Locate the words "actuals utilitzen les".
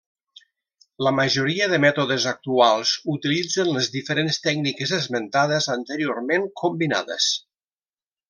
2.31-3.91